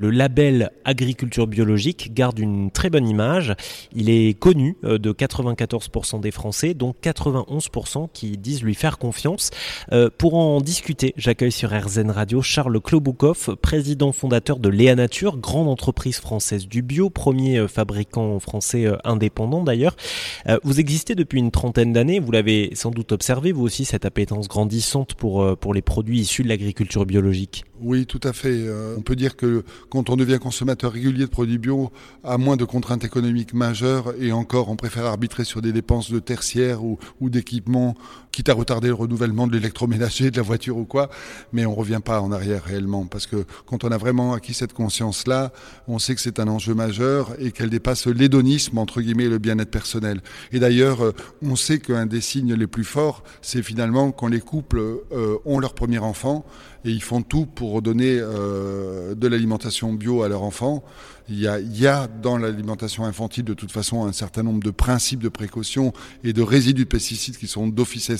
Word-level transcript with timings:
Le 0.00 0.10
label 0.10 0.70
agriculture 0.84 1.48
biologique 1.48 2.14
garde 2.14 2.38
une 2.38 2.70
très 2.70 2.88
bonne 2.88 3.08
image. 3.08 3.56
Il 3.92 4.10
est 4.10 4.38
connu 4.38 4.76
euh, 4.84 4.96
de 4.96 5.10
94% 5.10 6.20
des 6.20 6.30
Français, 6.30 6.72
dont 6.72 6.94
91% 7.02 8.06
qui 8.12 8.38
disent 8.38 8.62
lui 8.62 8.76
faire 8.76 8.98
confiance. 8.98 9.50
Euh, 9.90 10.08
pour 10.16 10.34
en 10.34 10.60
discuter, 10.60 11.14
j'accueille 11.16 11.50
sur 11.50 11.70
RZN 11.70 12.12
Radio 12.12 12.42
Charles 12.42 12.80
Kloboukov, 12.80 13.56
président 13.60 14.12
fondateur 14.12 14.60
de 14.60 14.68
Léa 14.68 14.94
Nature, 14.94 15.36
grande 15.36 15.66
entreprise 15.66 16.20
française 16.20 16.68
du 16.68 16.82
bio, 16.82 17.10
premier 17.10 17.58
euh, 17.58 17.66
fabricant 17.66 18.38
français 18.38 18.86
indépendant 19.02 19.64
d'ailleurs. 19.64 19.96
Vous 20.62 20.78
existez 20.78 21.16
depuis 21.16 21.40
une 21.40 21.50
trentaine 21.50 21.92
d'années, 21.92 22.20
vous 22.20 22.30
l'avez 22.30 22.70
sans 22.74 22.92
doute 22.92 23.10
observé, 23.10 23.50
vous 23.50 23.64
aussi, 23.64 23.84
cette 23.84 24.04
appétence 24.04 24.46
grandissante 24.46 25.14
pour, 25.14 25.56
pour 25.58 25.74
les 25.74 25.82
produits 25.82 26.20
issus 26.20 26.44
de 26.44 26.48
l'agriculture 26.48 27.04
biologique. 27.04 27.64
Oui, 27.80 28.06
tout 28.06 28.20
à 28.24 28.32
fait. 28.32 28.66
On 28.96 29.02
peut 29.02 29.16
dire 29.16 29.36
que 29.36 29.64
quand 29.88 30.10
on 30.10 30.16
devient 30.16 30.38
consommateur 30.40 30.92
régulier 30.92 31.24
de 31.24 31.30
produits 31.30 31.58
bio, 31.58 31.90
à 32.24 32.38
moins 32.38 32.56
de 32.56 32.64
contraintes 32.64 33.04
économiques 33.04 33.54
majeures, 33.54 34.14
et 34.20 34.32
encore, 34.32 34.68
on 34.68 34.76
préfère 34.76 35.06
arbitrer 35.06 35.44
sur 35.44 35.62
des 35.62 35.72
dépenses 35.72 36.10
de 36.10 36.18
tertiaire 36.18 36.84
ou, 36.84 36.98
ou 37.20 37.30
d'équipement, 37.30 37.94
quitte 38.38 38.50
à 38.50 38.54
retarder 38.54 38.86
le 38.86 38.94
renouvellement 38.94 39.48
de 39.48 39.52
l'électroménager, 39.52 40.30
de 40.30 40.36
la 40.36 40.44
voiture 40.44 40.76
ou 40.76 40.84
quoi, 40.84 41.10
mais 41.52 41.66
on 41.66 41.74
revient 41.74 41.98
pas 42.04 42.20
en 42.20 42.30
arrière 42.30 42.62
réellement, 42.62 43.04
parce 43.04 43.26
que 43.26 43.44
quand 43.66 43.82
on 43.82 43.88
a 43.88 43.98
vraiment 43.98 44.32
acquis 44.32 44.54
cette 44.54 44.74
conscience-là, 44.74 45.50
on 45.88 45.98
sait 45.98 46.14
que 46.14 46.20
c'est 46.20 46.38
un 46.38 46.46
enjeu 46.46 46.72
majeur 46.72 47.34
et 47.40 47.50
qu'elle 47.50 47.68
dépasse 47.68 48.06
l'hédonisme, 48.06 48.78
entre 48.78 49.00
guillemets, 49.00 49.24
et 49.24 49.28
le 49.28 49.38
bien-être 49.38 49.72
personnel. 49.72 50.20
Et 50.52 50.60
d'ailleurs, 50.60 51.04
euh, 51.04 51.12
on 51.42 51.56
sait 51.56 51.80
qu'un 51.80 52.06
des 52.06 52.20
signes 52.20 52.54
les 52.54 52.68
plus 52.68 52.84
forts, 52.84 53.24
c'est 53.42 53.60
finalement 53.64 54.12
quand 54.12 54.28
les 54.28 54.40
couples 54.40 54.78
euh, 55.10 55.38
ont 55.44 55.58
leur 55.58 55.74
premier 55.74 55.98
enfant, 55.98 56.46
et 56.84 56.90
ils 56.90 57.02
font 57.02 57.22
tout 57.22 57.44
pour 57.44 57.82
donner 57.82 58.18
euh, 58.20 59.16
de 59.16 59.26
l'alimentation 59.26 59.92
bio 59.92 60.22
à 60.22 60.28
y, 60.28 61.46
a, 61.46 61.58
il 61.58 61.78
y 61.78 61.86
a 61.86 62.06
dans 62.06 62.38
l'alimentation 62.38 63.04
infantile 63.04 63.44
de 63.44 63.54
toute 63.54 63.72
façon 63.72 64.06
un 64.06 64.12
certain 64.12 64.42
nombre 64.42 64.62
de 64.62 64.70
principes 64.70 65.20
de 65.20 65.28
précaution 65.28 65.92
et 66.24 66.32
de 66.32 66.42
résidus 66.42 66.84
de 66.84 66.88
pesticides 66.88 67.36
qui 67.36 67.48
sont 67.48 67.66
d'office 67.68 68.10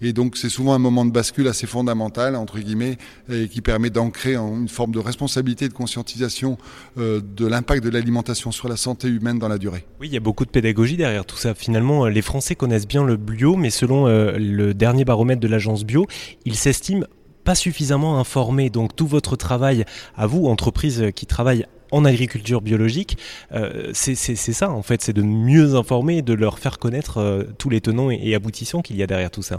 Et 0.00 0.12
donc 0.12 0.36
c'est 0.36 0.48
souvent 0.48 0.74
un 0.74 0.78
moment 0.78 1.04
de 1.04 1.10
bascule 1.10 1.48
assez 1.48 1.66
fondamental, 1.66 2.36
entre 2.36 2.58
guillemets, 2.58 2.98
et 3.30 3.48
qui 3.48 3.60
permet 3.60 3.90
d'ancrer 3.90 4.36
une 4.36 4.68
forme 4.68 4.92
de 4.92 4.98
responsabilité 4.98 5.64
et 5.64 5.68
de 5.68 5.74
conscientisation 5.74 6.56
euh, 6.98 7.20
de 7.20 7.46
l'impact 7.46 7.82
de 7.82 7.90
l'alimentation 7.90 8.52
sur 8.52 8.68
la 8.68 8.76
santé 8.76 9.08
humaine 9.08 9.38
dans 9.38 9.48
la 9.48 9.58
durée. 9.58 9.84
Oui, 10.00 10.08
il 10.08 10.14
y 10.14 10.16
a 10.16 10.20
beaucoup 10.20 10.44
de 10.44 10.50
pédagogie 10.50 10.96
derrière 10.96 11.26
tout 11.26 11.36
ça. 11.36 11.54
Finalement, 11.54 12.06
les 12.06 12.22
Français 12.22 12.54
connaissent 12.54 12.86
bien 12.86 13.04
le 13.04 13.16
bio, 13.16 13.56
mais 13.56 13.70
selon 13.70 14.06
euh, 14.06 14.36
le 14.38 14.74
dernier 14.74 15.04
baromètre 15.04 15.40
de 15.40 15.48
l'agence 15.48 15.84
bio, 15.84 16.06
ils 16.44 16.56
s'estiment 16.56 17.06
pas 17.44 17.54
suffisamment 17.54 18.20
informés. 18.20 18.70
Donc 18.70 18.94
tout 18.94 19.06
votre 19.06 19.34
travail 19.36 19.84
à 20.16 20.26
vous, 20.26 20.46
entreprise 20.46 21.06
qui 21.14 21.26
travaille 21.26 21.66
en 21.90 22.04
agriculture 22.04 22.60
biologique, 22.60 23.18
euh, 23.52 23.90
c'est 23.92 24.14
ça 24.14 24.70
en 24.70 24.82
fait, 24.82 25.02
c'est 25.02 25.12
de 25.12 25.22
mieux 25.22 25.74
informer, 25.74 26.22
de 26.22 26.34
leur 26.34 26.58
faire 26.58 26.78
connaître 26.78 27.18
euh, 27.18 27.44
tous 27.58 27.70
les 27.70 27.80
tenants 27.80 28.10
et, 28.10 28.34
aboutissants 28.34 28.82
qu'il 28.82 28.96
y 28.96 29.02
a 29.02 29.06
derrière 29.06 29.30
tout 29.30 29.42
ça. 29.42 29.58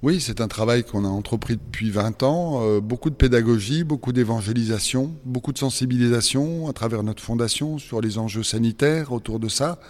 Oui, 0.00 0.20
c'est 0.20 0.40
un 0.40 0.46
travail 0.46 0.84
qu'on 0.84 1.04
a 1.04 1.08
entrepris 1.08 1.56
depuis 1.56 1.90
20 1.90 2.22
ans, 2.22 2.60
euh, 2.62 2.80
beaucoup 2.80 3.10
de 3.10 3.16
pédagogie, 3.16 3.82
beaucoup 3.82 4.12
d'évangélisation, 4.12 5.10
beaucoup 5.24 5.52
de 5.52 5.58
sensibilisation 5.58 6.68
à 6.68 6.72
travers 6.72 7.02
notre 7.02 7.20
fondation 7.20 7.78
sur 7.78 8.00
les 8.00 8.16
enjeux 8.16 8.44
sanitaires 8.44 9.10
autour 9.10 9.40
de 9.40 9.48
ça. 9.48 9.80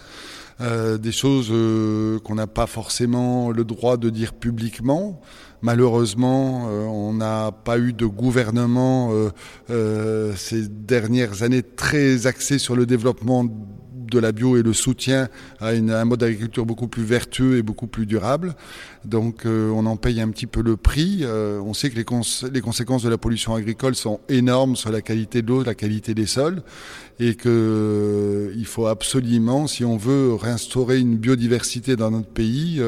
Euh, 0.61 0.97
des 0.97 1.11
choses 1.11 1.49
euh, 1.51 2.17
qu'on 2.21 2.33
n'a 2.33 2.47
pas 2.47 2.65
forcément 2.65 3.51
le 3.51 3.63
droit 3.63 3.97
de 3.97 4.09
dire 4.09 4.33
publiquement. 4.33 5.21
Malheureusement, 5.61 6.65
on 6.67 7.13
n'a 7.13 7.51
pas 7.51 7.77
eu 7.77 7.93
de 7.93 8.05
gouvernement 8.05 9.11
ces 9.67 10.69
dernières 10.69 11.43
années 11.43 11.63
très 11.63 12.27
axé 12.27 12.57
sur 12.59 12.77
le 12.77 12.85
développement 12.85 13.45
de 14.09 14.19
la 14.19 14.31
bio 14.31 14.57
et 14.57 14.63
le 14.63 14.73
soutien 14.73 15.29
à 15.59 15.69
un 15.69 16.05
mode 16.05 16.19
d'agriculture 16.19 16.65
beaucoup 16.65 16.87
plus 16.87 17.03
vertueux 17.03 17.57
et 17.57 17.61
beaucoup 17.61 17.87
plus 17.87 18.05
durable. 18.05 18.55
Donc 19.05 19.45
euh, 19.45 19.71
on 19.71 19.85
en 19.85 19.95
paye 19.95 20.19
un 20.19 20.29
petit 20.29 20.47
peu 20.47 20.61
le 20.61 20.75
prix. 20.75 21.19
Euh, 21.21 21.59
on 21.61 21.73
sait 21.73 21.89
que 21.89 21.95
les, 21.95 22.03
conséquences 22.03 23.03
de 23.03 23.09
la 23.09 23.17
pollution 23.17 23.55
agricole 23.55 23.95
sont 23.95 24.19
énormes 24.27 24.75
sur 24.75 24.91
la 24.91 25.01
qualité 25.01 25.41
de 25.41 25.47
l'eau, 25.47 25.63
la 25.63 25.75
qualité 25.75 26.13
des 26.13 26.25
sols, 26.25 26.61
et 27.19 27.35
que 27.35 27.49
euh, 27.49 28.63
faut 28.65 28.85
absolument, 28.85 29.65
si 29.65 29.83
on 29.83 29.97
veut 29.97 30.35
réinstaurer 30.35 30.99
une 30.99 31.17
biodiversité 31.17 31.95
dans 31.95 32.11
notre 32.11 32.27
pays, 32.27 32.79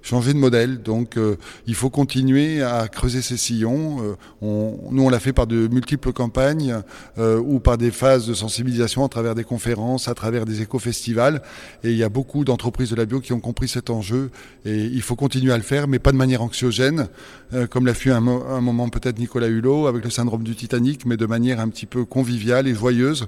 changer 0.00 0.32
de 0.32 0.38
modèle. 0.38 0.80
Donc 0.82 1.18
il 1.66 1.74
faut 1.74 1.90
continuer 1.90 2.62
à 2.62 2.88
creuser 2.88 3.20
ces 3.20 3.36
sillons. 3.36 4.16
On, 4.40 4.78
nous 4.90 5.02
on 5.02 5.10
l'a 5.10 5.20
fait 5.20 5.34
par 5.34 5.46
de 5.46 5.68
multiples 5.68 6.14
campagnes 6.14 6.80
ou 7.18 7.60
par 7.60 7.76
des 7.76 7.90
phases 7.90 8.26
de 8.26 8.32
sensibilisation 8.32 9.04
à 9.04 9.10
travers 9.10 9.34
des 9.34 9.44
conférences, 9.44 10.08
à 10.08 10.14
travers 10.14 10.46
des 10.46 10.62
éco-festivals. 10.66 11.42
Et 11.82 11.90
il 11.90 11.96
y 11.96 12.04
a 12.04 12.08
beaucoup 12.08 12.44
d'entreprises 12.44 12.90
de 12.90 12.96
la 12.96 13.06
bio 13.06 13.20
qui 13.20 13.32
ont 13.32 13.40
compris 13.40 13.68
cet 13.68 13.90
enjeu. 13.90 14.30
Et 14.64 14.84
il 14.84 15.02
faut 15.02 15.16
continuer 15.16 15.52
à 15.52 15.56
le 15.56 15.62
faire, 15.62 15.88
mais 15.88 15.98
pas 15.98 16.12
de 16.12 16.16
manière 16.16 16.42
anxiogène, 16.42 17.08
euh, 17.54 17.66
comme 17.66 17.86
l'a 17.86 17.94
fait 17.94 18.10
un, 18.10 18.26
un 18.26 18.60
moment 18.60 18.88
peut-être 18.88 19.18
Nicolas 19.18 19.48
Hulot 19.48 19.86
avec 19.86 20.04
le 20.04 20.10
syndrome 20.10 20.42
du 20.42 20.54
Titanic, 20.54 21.06
mais 21.06 21.16
de 21.16 21.26
manière 21.26 21.60
un 21.60 21.68
petit 21.68 21.86
peu 21.86 22.04
conviviale 22.04 22.68
et 22.68 22.74
joyeuse 22.74 23.26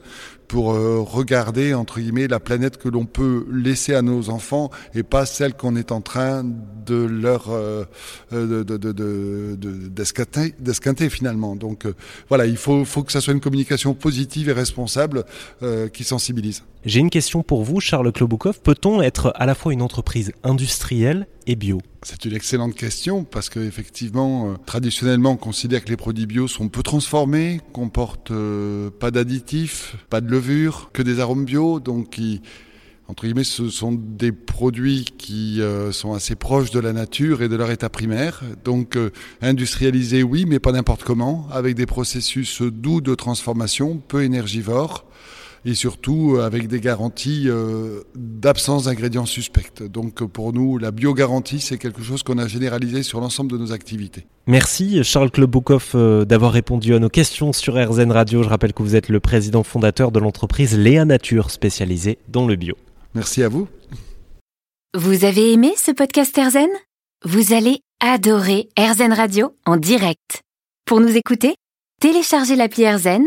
pour 0.48 0.72
euh, 0.72 1.00
regarder, 1.00 1.74
entre 1.74 2.00
guillemets, 2.00 2.26
la 2.26 2.40
planète 2.40 2.78
que 2.78 2.88
l'on 2.88 3.04
peut 3.04 3.46
laisser 3.52 3.94
à 3.94 4.02
nos 4.02 4.30
enfants 4.30 4.70
et 4.94 5.02
pas 5.02 5.26
celle 5.26 5.54
qu'on 5.54 5.76
est 5.76 5.92
en 5.92 6.00
train 6.00 6.44
de 6.44 6.96
leur 6.96 7.50
euh, 7.50 7.84
de, 8.32 8.62
de, 8.62 8.76
de, 8.76 9.56
d'esquinter 10.58 11.10
finalement. 11.10 11.54
Donc 11.54 11.86
voilà, 12.28 12.46
il 12.46 12.56
faut, 12.56 12.84
faut 12.84 13.02
que 13.02 13.12
ça 13.12 13.20
soit 13.20 13.34
une 13.34 13.40
communication 13.40 13.94
positive 13.94 14.48
et 14.48 14.52
responsable 14.52 15.24
qui 15.92 16.04
sensibilise. 16.04 16.62
J'ai 16.84 17.00
une 17.00 17.10
question 17.10 17.42
pour 17.42 17.64
vous, 17.64 17.80
Charles 17.80 18.12
Kloboukov. 18.12 18.60
Peut-on 18.60 19.02
être 19.02 19.32
à 19.36 19.46
la 19.46 19.54
fois 19.54 19.72
une 19.72 19.82
entreprise 19.82 20.32
industrielle 20.42 21.26
C'est 22.02 22.26
une 22.26 22.34
excellente 22.34 22.74
question 22.74 23.24
parce 23.24 23.48
qu'effectivement, 23.48 24.50
euh, 24.50 24.54
traditionnellement, 24.66 25.30
on 25.30 25.36
considère 25.38 25.82
que 25.82 25.88
les 25.88 25.96
produits 25.96 26.26
bio 26.26 26.46
sont 26.46 26.68
peu 26.68 26.82
transformés, 26.82 27.62
comportent 27.72 28.32
euh, 28.32 28.90
pas 28.90 29.10
d'additifs, 29.10 29.96
pas 30.10 30.20
de 30.20 30.28
levure, 30.28 30.90
que 30.92 31.00
des 31.00 31.20
arômes 31.20 31.46
bio, 31.46 31.80
donc 31.80 32.10
qui, 32.10 32.42
entre 33.06 33.24
guillemets, 33.24 33.44
ce 33.44 33.70
sont 33.70 33.92
des 33.92 34.30
produits 34.30 35.06
qui 35.16 35.62
euh, 35.62 35.90
sont 35.90 36.12
assez 36.12 36.34
proches 36.34 36.70
de 36.70 36.80
la 36.80 36.92
nature 36.92 37.40
et 37.40 37.48
de 37.48 37.56
leur 37.56 37.70
état 37.70 37.88
primaire. 37.88 38.42
Donc 38.62 38.98
industrialisés, 39.40 40.22
oui, 40.22 40.44
mais 40.46 40.58
pas 40.58 40.72
n'importe 40.72 41.02
comment, 41.02 41.48
avec 41.50 41.76
des 41.76 41.86
processus 41.86 42.60
doux 42.60 43.00
de 43.00 43.14
transformation, 43.14 44.02
peu 44.06 44.22
énergivores 44.22 45.06
et 45.68 45.74
surtout 45.74 46.36
euh, 46.36 46.46
avec 46.46 46.66
des 46.66 46.80
garanties 46.80 47.44
euh, 47.46 48.00
d'absence 48.14 48.84
d'ingrédients 48.84 49.26
suspects. 49.26 49.82
Donc 49.82 50.24
pour 50.24 50.52
nous, 50.54 50.78
la 50.78 50.90
biogarantie, 50.90 51.60
c'est 51.60 51.76
quelque 51.76 52.02
chose 52.02 52.22
qu'on 52.22 52.38
a 52.38 52.48
généralisé 52.48 53.02
sur 53.02 53.20
l'ensemble 53.20 53.52
de 53.52 53.58
nos 53.58 53.72
activités. 53.72 54.26
Merci 54.46 55.04
Charles 55.04 55.30
Kloboukov 55.30 55.90
euh, 55.94 56.24
d'avoir 56.24 56.52
répondu 56.52 56.94
à 56.94 56.98
nos 56.98 57.10
questions 57.10 57.52
sur 57.52 57.74
RZN 57.74 58.12
Radio. 58.12 58.42
Je 58.42 58.48
rappelle 58.48 58.72
que 58.72 58.82
vous 58.82 58.96
êtes 58.96 59.10
le 59.10 59.20
président 59.20 59.62
fondateur 59.62 60.10
de 60.10 60.18
l'entreprise 60.18 60.76
Léa 60.76 61.04
Nature 61.04 61.50
spécialisée 61.50 62.18
dans 62.28 62.46
le 62.46 62.56
bio. 62.56 62.74
Merci 63.14 63.42
à 63.42 63.48
vous. 63.48 63.68
Vous 64.96 65.24
avez 65.24 65.52
aimé 65.52 65.74
ce 65.76 65.90
podcast 65.90 66.34
RZN 66.34 66.70
Vous 67.24 67.52
allez 67.52 67.80
adorer 68.00 68.70
RZN 68.78 69.12
Radio 69.12 69.52
en 69.66 69.76
direct. 69.76 70.40
Pour 70.86 71.00
nous 71.00 71.14
écouter, 71.14 71.56
téléchargez 72.00 72.56
l'appli 72.56 72.88
RZN 72.88 73.26